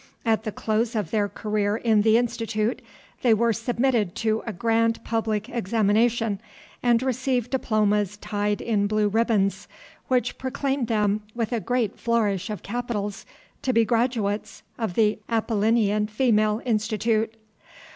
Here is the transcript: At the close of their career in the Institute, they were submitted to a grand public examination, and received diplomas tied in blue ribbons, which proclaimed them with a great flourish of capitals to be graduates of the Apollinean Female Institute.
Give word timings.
At 0.25 0.45
the 0.45 0.51
close 0.51 0.95
of 0.95 1.11
their 1.11 1.29
career 1.29 1.77
in 1.77 2.01
the 2.01 2.17
Institute, 2.17 2.81
they 3.21 3.35
were 3.35 3.53
submitted 3.53 4.15
to 4.15 4.41
a 4.47 4.51
grand 4.51 5.03
public 5.03 5.47
examination, 5.47 6.41
and 6.81 7.03
received 7.03 7.51
diplomas 7.51 8.17
tied 8.17 8.61
in 8.61 8.87
blue 8.87 9.07
ribbons, 9.09 9.67
which 10.07 10.39
proclaimed 10.39 10.87
them 10.87 11.21
with 11.35 11.51
a 11.53 11.59
great 11.59 11.99
flourish 11.99 12.49
of 12.49 12.63
capitals 12.63 13.27
to 13.61 13.73
be 13.73 13.85
graduates 13.85 14.63
of 14.75 14.95
the 14.95 15.19
Apollinean 15.29 16.09
Female 16.09 16.63
Institute. 16.65 17.35